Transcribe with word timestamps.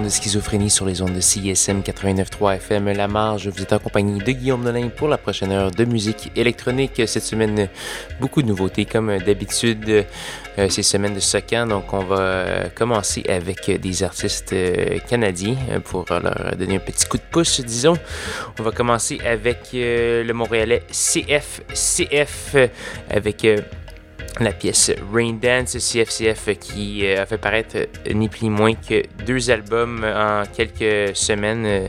de 0.00 0.08
Schizophrénie 0.08 0.70
sur 0.70 0.86
les 0.86 1.02
ondes 1.02 1.14
de 1.14 1.20
CISM 1.20 1.80
89.3 1.80 2.56
FM 2.56 2.92
La 2.92 3.06
Marge. 3.06 3.48
Vous 3.48 3.62
êtes 3.62 3.72
en 3.72 3.78
compagnie 3.78 4.18
de 4.18 4.32
Guillaume 4.32 4.62
Nolin 4.62 4.88
pour 4.88 5.08
la 5.08 5.18
prochaine 5.18 5.52
heure 5.52 5.70
de 5.70 5.84
musique 5.84 6.32
électronique. 6.34 7.02
Cette 7.06 7.22
semaine, 7.22 7.68
beaucoup 8.20 8.42
de 8.42 8.48
nouveautés 8.48 8.86
comme 8.86 9.18
d'habitude. 9.18 10.06
Euh, 10.58 10.68
ces 10.68 10.84
semaines 10.84 11.14
de 11.14 11.20
Socan, 11.20 11.66
donc 11.66 11.92
on 11.92 12.04
va 12.04 12.68
commencer 12.76 13.24
avec 13.28 13.68
des 13.80 14.02
artistes 14.04 14.52
euh, 14.52 14.98
canadiens 15.00 15.56
euh, 15.70 15.80
pour 15.80 16.06
leur 16.08 16.54
donner 16.56 16.76
un 16.76 16.80
petit 16.80 17.06
coup 17.06 17.16
de 17.16 17.24
pouce, 17.28 17.60
disons. 17.60 17.96
On 18.58 18.62
va 18.62 18.70
commencer 18.70 19.18
avec 19.26 19.70
le 19.72 20.32
Montréalais 20.32 20.84
CF, 20.90 21.60
CF 21.72 22.56
avec 23.10 23.44
la 24.40 24.52
pièce 24.52 24.90
Rain 25.12 25.34
Dance 25.40 25.76
CFCF 25.78 26.58
qui 26.58 27.06
euh, 27.06 27.22
a 27.22 27.26
fait 27.26 27.38
paraître 27.38 27.76
euh, 27.76 28.12
ni 28.12 28.28
plus 28.28 28.44
ni 28.44 28.50
moins 28.50 28.74
que 28.74 29.02
deux 29.24 29.50
albums 29.50 30.04
en 30.04 30.42
quelques 30.52 31.16
semaines. 31.16 31.64
Euh, 31.66 31.88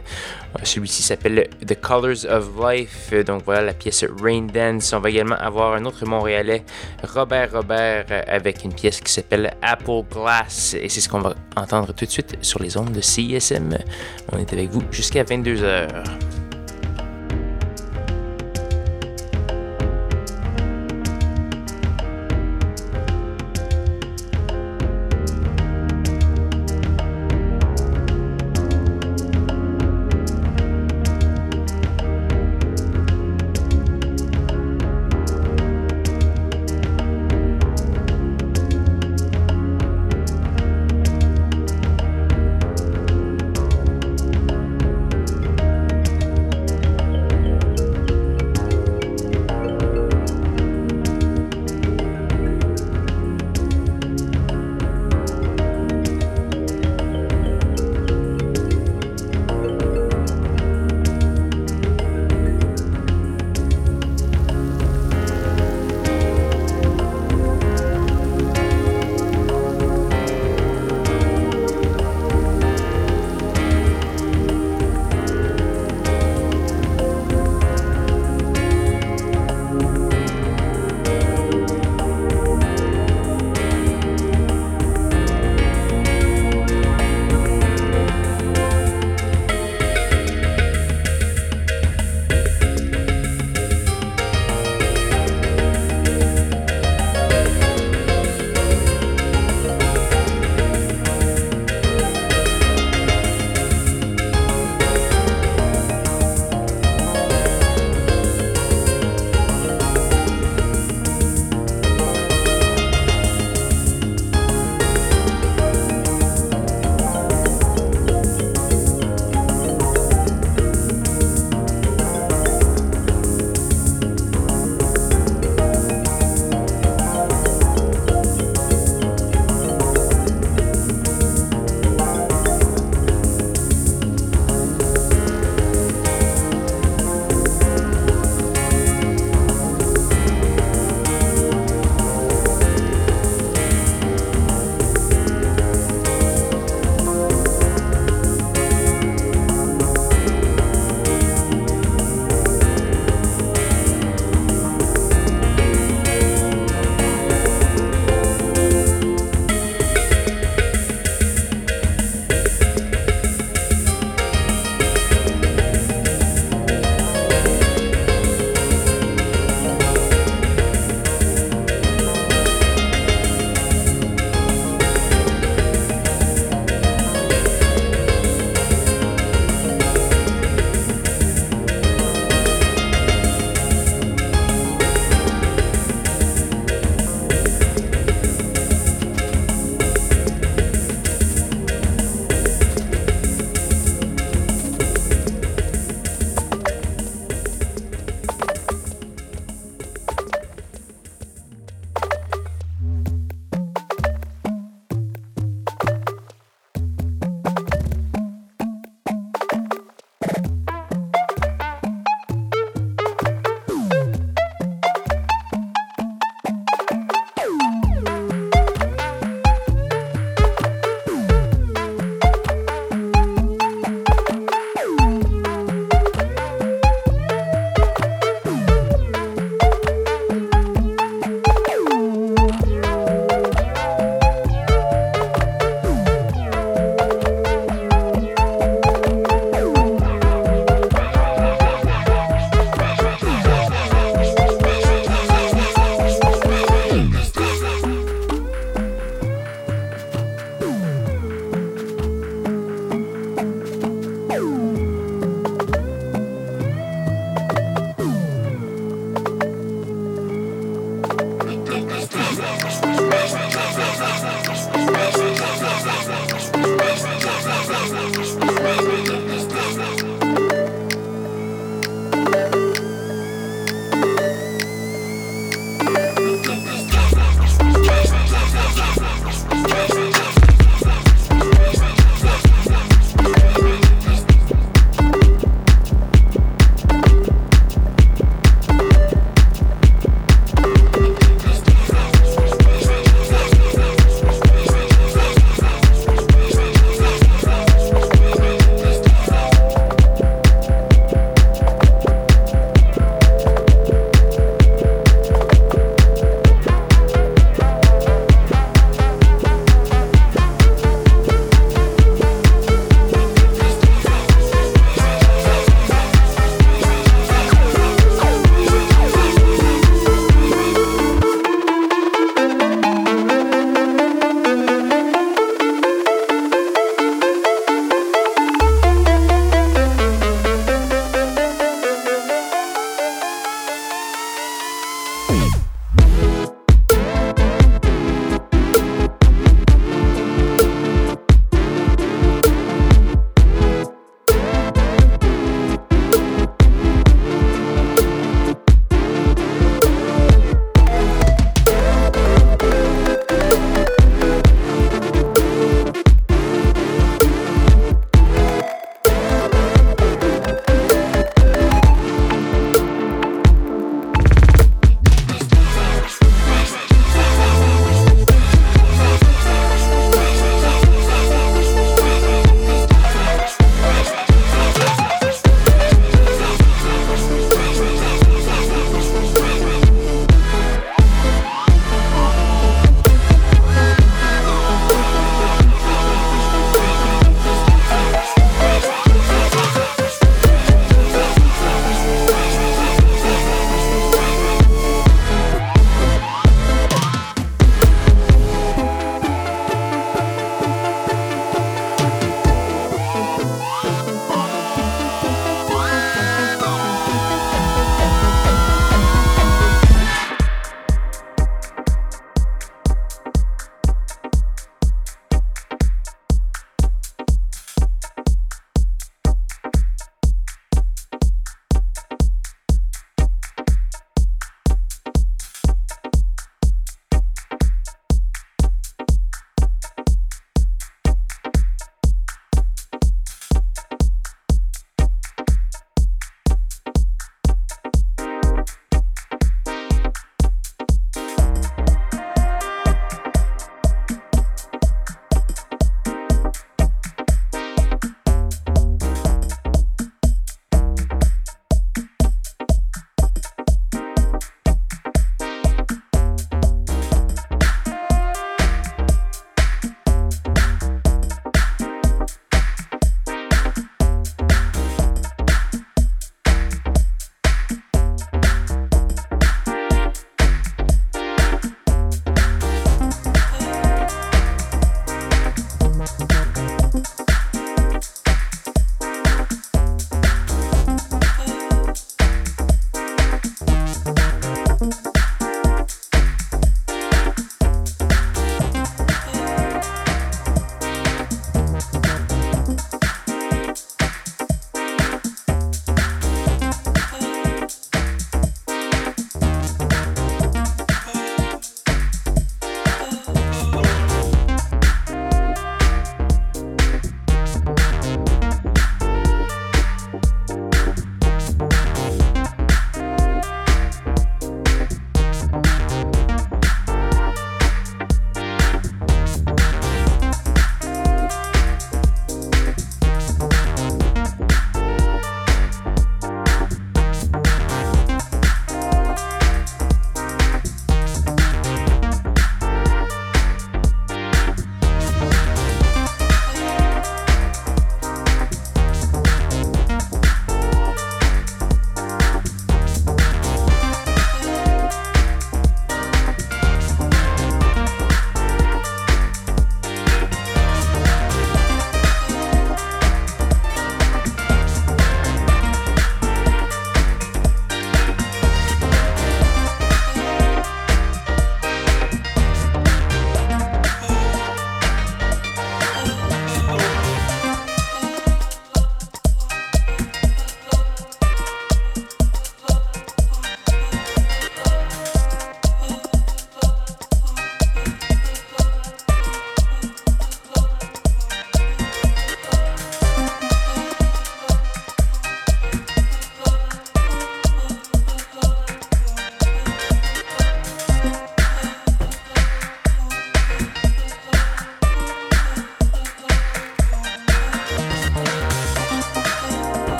celui-ci 0.63 1.03
s'appelle 1.03 1.49
The 1.65 1.79
Colors 1.81 2.25
of 2.29 2.49
Life. 2.61 3.13
Donc 3.25 3.43
voilà 3.43 3.61
la 3.61 3.73
pièce 3.73 4.05
Rain 4.21 4.47
Dance. 4.53 4.93
On 4.93 4.99
va 4.99 5.09
également 5.09 5.35
avoir 5.35 5.73
un 5.73 5.83
autre 5.83 6.05
Montréalais, 6.05 6.63
Robert 7.03 7.51
Robert, 7.51 8.05
avec 8.27 8.63
une 8.63 8.73
pièce 8.73 9.01
qui 9.01 9.11
s'appelle 9.11 9.53
Apple 9.61 10.03
Glass. 10.09 10.75
Et 10.79 10.87
c'est 10.87 11.01
ce 11.01 11.09
qu'on 11.09 11.19
va 11.19 11.35
entendre 11.57 11.93
tout 11.93 12.05
de 12.05 12.11
suite 12.11 12.37
sur 12.41 12.61
les 12.61 12.77
ondes 12.77 12.93
de 12.93 13.01
CISM. 13.01 13.77
On 14.31 14.37
est 14.37 14.53
avec 14.53 14.69
vous 14.69 14.81
jusqu'à 14.91 15.23
22h. 15.23 16.44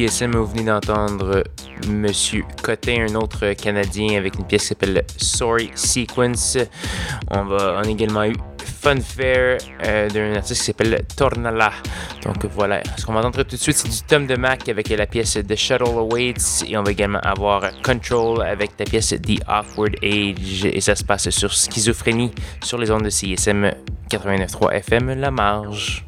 Vous 0.00 0.46
venez 0.46 0.64
d'entendre 0.64 1.44
Monsieur 1.86 2.42
Cotin, 2.62 3.06
un 3.10 3.14
autre 3.16 3.52
Canadien 3.52 4.16
avec 4.16 4.36
une 4.36 4.46
pièce 4.46 4.62
qui 4.62 4.68
s'appelle 4.68 5.04
Sorry 5.18 5.70
Sequence. 5.74 6.56
On, 7.30 7.44
va, 7.44 7.80
a 7.80 7.86
également 7.86 8.24
eu 8.24 8.32
Funfair 8.64 9.58
euh, 9.84 10.08
d'un 10.08 10.36
artiste 10.36 10.60
qui 10.60 10.66
s'appelle 10.68 11.02
Tornala. 11.14 11.72
Donc 12.24 12.46
voilà, 12.46 12.80
ce 12.96 13.04
qu'on 13.04 13.12
va 13.12 13.20
entendre 13.20 13.42
tout 13.42 13.56
de 13.56 13.60
suite, 13.60 13.76
c'est 13.76 13.90
du 13.90 14.00
Tom 14.08 14.26
de 14.26 14.36
Mac 14.36 14.66
avec 14.70 14.88
la 14.88 15.06
pièce 15.06 15.34
The 15.34 15.54
Shuttle 15.54 15.82
Awaits 15.84 16.64
et 16.66 16.78
on 16.78 16.82
va 16.82 16.92
également 16.92 17.20
avoir 17.20 17.70
Control 17.82 18.40
avec 18.40 18.70
la 18.78 18.86
pièce 18.86 19.10
The 19.10 19.42
Awkward 19.46 19.96
Age 20.02 20.64
et 20.64 20.80
ça 20.80 20.96
se 20.96 21.04
passe 21.04 21.28
sur 21.28 21.52
Schizophrénie 21.52 22.32
sur 22.64 22.78
les 22.78 22.90
ondes 22.90 23.04
de 23.04 23.10
CSM 23.10 23.70
89.3 24.10 24.72
FM 24.76 25.20
La 25.20 25.30
Marge. 25.30 26.06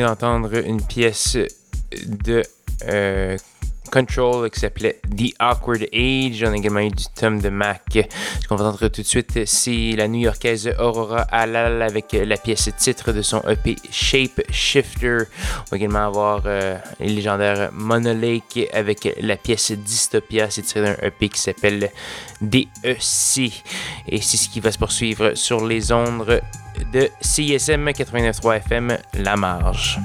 Venez 0.00 0.08
d'entendre 0.08 0.54
une 0.66 0.82
pièce 0.82 1.36
de 2.06 2.42
euh, 2.88 3.36
Control 3.92 4.50
qui 4.50 4.60
s'appelait 4.60 5.00
The 5.20 5.34
Awkward 5.38 5.86
Age. 5.92 6.42
On 6.44 6.52
a 6.52 6.56
également 6.56 6.80
eu 6.80 6.88
du 6.88 7.04
tome 7.14 7.40
de 7.40 7.50
Mac. 7.50 7.82
Ce 8.42 8.48
qu'on 8.48 8.56
va 8.56 8.64
entendre 8.64 8.88
tout 8.88 9.02
de 9.02 9.06
suite, 9.06 9.44
c'est 9.44 9.92
la 9.92 10.08
new-yorkaise 10.08 10.72
Aurora 10.78 11.22
Alal 11.30 11.82
avec 11.82 12.12
la 12.12 12.38
pièce 12.38 12.70
titre 12.78 13.12
de 13.12 13.20
son 13.20 13.42
EP 13.46 13.76
Shape 13.90 14.40
Shifter. 14.50 15.18
On 15.58 15.70
va 15.70 15.76
également 15.76 16.06
avoir 16.06 16.42
euh, 16.46 16.78
les 17.00 17.08
légendaires 17.08 17.70
Monolake 17.72 18.70
avec 18.72 19.14
la 19.20 19.36
pièce 19.36 19.72
Dystopia. 19.72 20.48
C'est 20.48 20.62
tiré 20.62 20.86
d'un 20.86 21.06
EP 21.06 21.28
qui 21.28 21.38
s'appelle 21.38 21.90
DEC. 22.40 23.62
Et 24.08 24.22
c'est 24.22 24.36
ce 24.38 24.48
qui 24.48 24.60
va 24.60 24.72
se 24.72 24.78
poursuivre 24.78 25.34
sur 25.34 25.66
les 25.66 25.92
ondes 25.92 26.40
de 26.94 27.10
CSM 27.20 27.90
89.3 27.90 28.56
FM 28.56 28.96
La 29.14 29.36
Marge. 29.36 30.00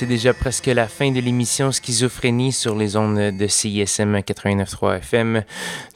C'est 0.00 0.06
déjà 0.06 0.32
presque 0.32 0.64
la 0.64 0.88
fin 0.88 1.10
de 1.10 1.20
l'émission 1.20 1.70
Schizophrénie 1.72 2.52
sur 2.52 2.74
les 2.74 2.96
ondes 2.96 3.36
de 3.36 3.46
CISM 3.46 4.16
89.3 4.16 4.96
FM. 4.96 5.44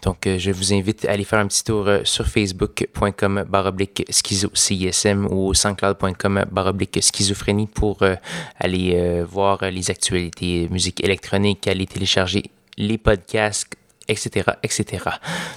Donc, 0.02 0.26
euh, 0.26 0.38
je 0.38 0.50
vous 0.50 0.74
invite 0.74 1.06
à 1.06 1.12
aller 1.12 1.24
faire 1.24 1.38
un 1.38 1.46
petit 1.46 1.64
tour 1.64 1.88
euh, 1.88 2.00
sur 2.04 2.26
facebook.com 2.26 3.46
baroblique 3.48 4.04
schizo 4.10 4.50
CISM 4.52 5.26
ou 5.30 5.54
sanscloud.com 5.54 6.44
baroblique 6.52 6.98
schizophrénie 7.00 7.66
pour 7.66 8.04
aller 8.60 9.22
voir 9.26 9.70
les 9.70 9.90
actualités 9.90 10.68
musique 10.70 11.02
électronique, 11.02 11.66
aller 11.66 11.86
télécharger 11.86 12.42
les 12.76 12.98
podcasts 12.98 13.74
etc., 14.08 14.50
etc. 14.62 15.04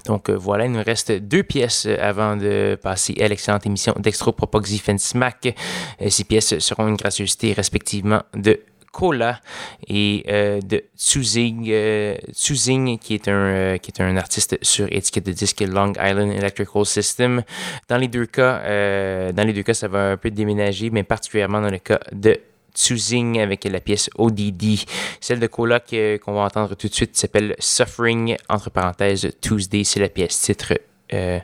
Donc 0.05 0.29
euh, 0.29 0.33
voilà, 0.33 0.65
il 0.65 0.71
nous 0.71 0.83
reste 0.83 1.11
deux 1.11 1.43
pièces 1.43 1.85
euh, 1.85 1.97
avant 2.01 2.35
de 2.35 2.77
passer 2.81 3.15
à 3.21 3.27
l'excellente 3.27 3.65
émission 3.65 3.93
d'Extropropoxy 3.97 4.81
Smack. 4.97 5.55
Euh, 6.01 6.09
ces 6.09 6.23
pièces 6.23 6.59
seront 6.59 6.87
une 6.87 6.95
gracieuseté 6.95 7.53
respectivement 7.53 8.21
de 8.33 8.59
Cola 8.91 9.41
et 9.87 10.23
de 10.27 10.83
Tsuzing, 10.97 11.65
qui 12.97 13.13
est 13.13 13.27
un 13.27 13.77
qui 13.77 13.91
est 13.91 14.01
un 14.01 14.17
artiste 14.17 14.57
sur 14.63 14.91
étiquette 14.91 15.25
de 15.27 15.33
disque 15.33 15.61
Long 15.61 15.91
Island 15.91 16.31
Electrical 16.31 16.83
System. 16.83 17.43
Dans 17.89 17.97
les 17.97 18.07
deux 18.07 18.25
cas, 18.25 18.59
dans 19.33 19.43
les 19.45 19.53
deux 19.53 19.61
cas, 19.61 19.75
ça 19.75 19.87
va 19.87 20.13
un 20.13 20.17
peu 20.17 20.31
déménager, 20.31 20.89
mais 20.89 21.03
particulièrement 21.03 21.61
dans 21.61 21.69
le 21.69 21.77
cas 21.77 21.99
de 22.11 22.39
Tsuzing 22.77 23.39
avec 23.39 23.63
la 23.63 23.79
pièce 23.79 24.09
ODD. 24.17 24.85
Celle 25.19 25.39
de 25.39 25.47
Kola 25.47 25.79
qu'on 25.79 26.33
va 26.33 26.41
entendre 26.41 26.75
tout 26.75 26.87
de 26.87 26.93
suite 26.93 27.17
s'appelle 27.17 27.55
Suffering, 27.59 28.37
entre 28.49 28.69
parenthèses, 28.69 29.31
Tuesday. 29.41 29.83
C'est 29.83 29.99
la 29.99 30.09
pièce 30.09 30.39
titre 30.39 30.73
euh, 31.13 31.39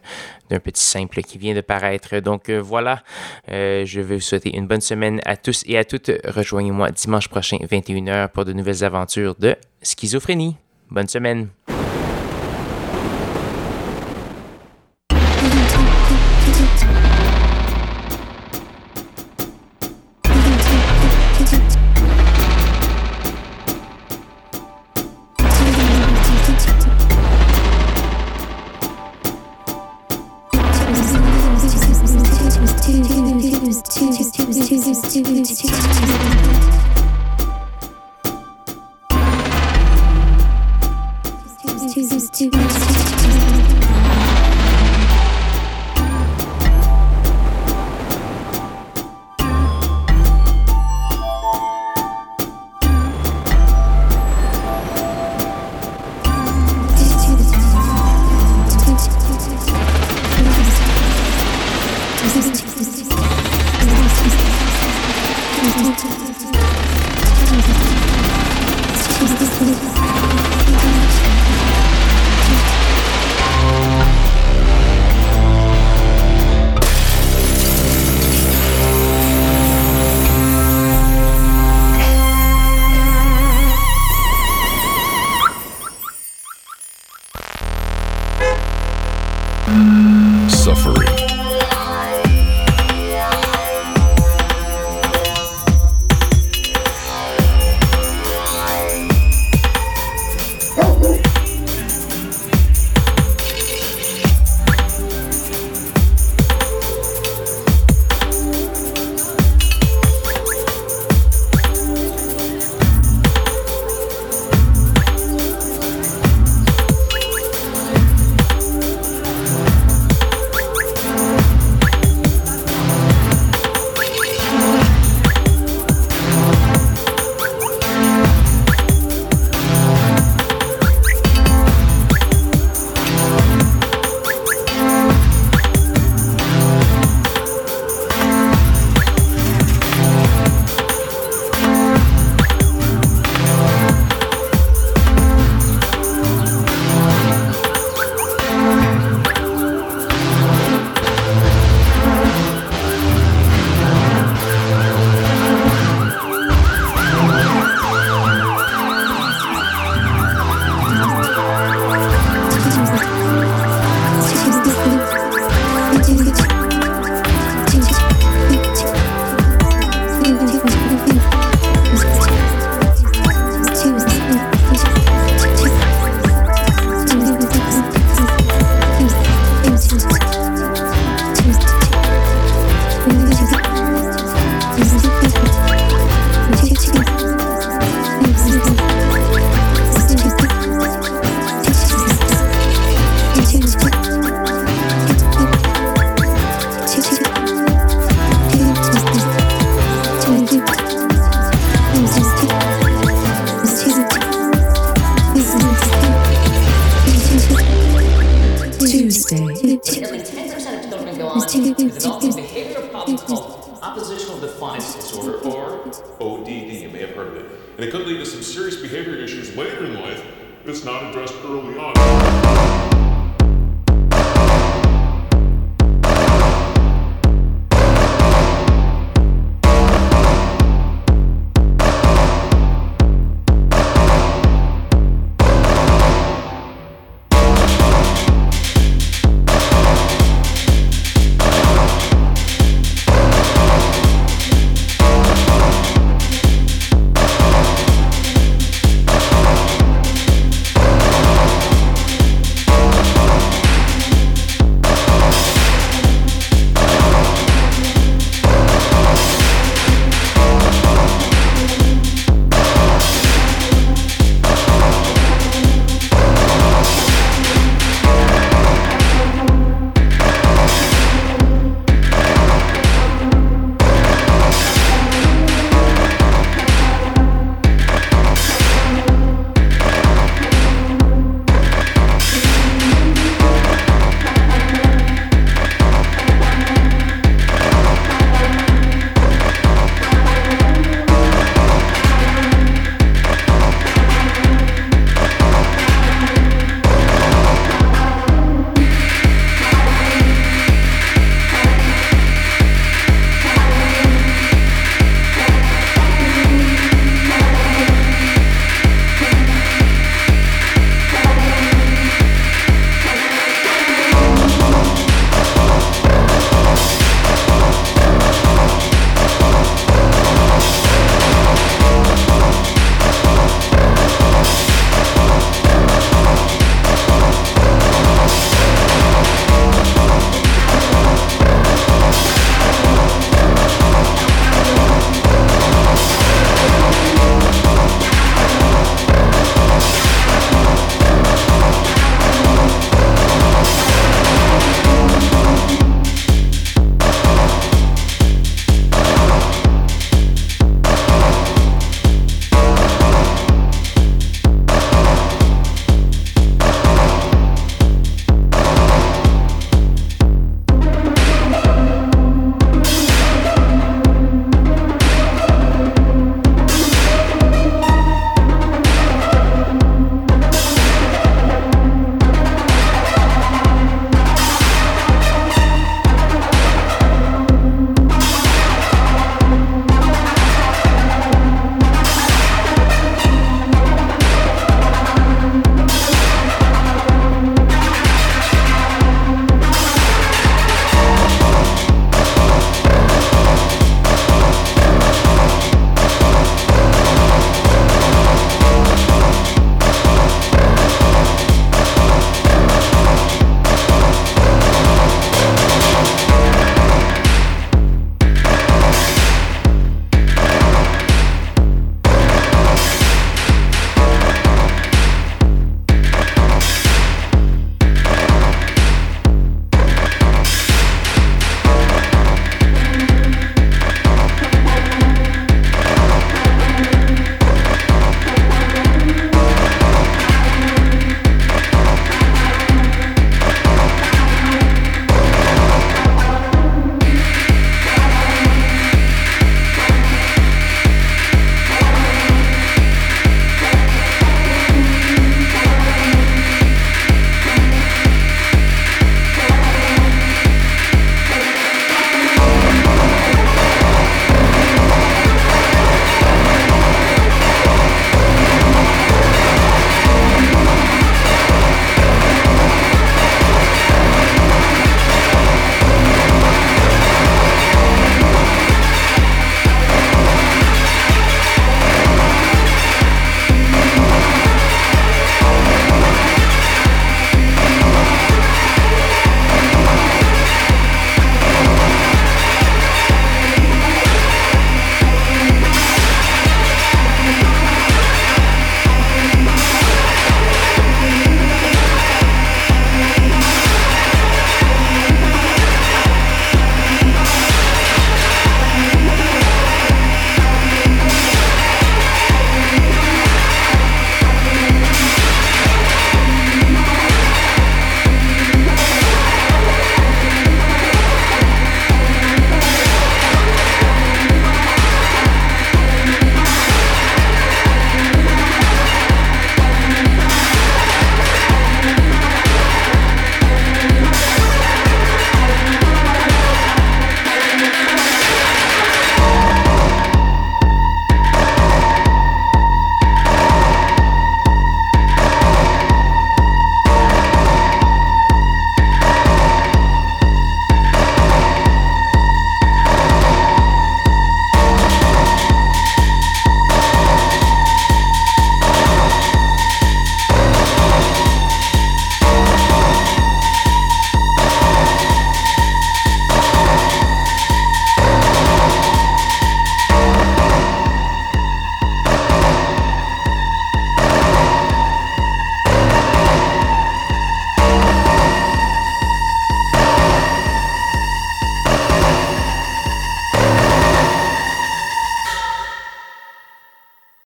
d'un 0.50 0.60
petit 0.60 0.82
simple 0.86 1.22
qui 1.22 1.38
vient 1.38 1.56
de 1.56 1.62
paraître. 1.62 2.20
Donc 2.20 2.50
euh, 2.50 2.62
voilà, 2.62 3.02
euh, 3.50 3.86
je 3.86 4.02
vais 4.02 4.16
vous 4.16 4.22
souhaiter 4.22 4.56
une 4.56 4.68
bonne 4.68 4.82
semaine 4.82 5.22
à 5.26 5.36
tous 5.38 5.64
et 5.66 5.78
à 5.78 5.86
toutes. 5.86 6.12
Rejoignez-moi 6.26 6.92
dimanche 6.92 7.30
prochain, 7.30 7.58
21h, 7.58 8.30
pour 8.30 8.46
de 8.46 8.54
nouvelles 8.54 8.84
aventures 8.84 9.36
de 9.40 9.56
schizophrénie. 9.82 10.58
Bonne 10.92 11.08
semaine. 11.08 11.48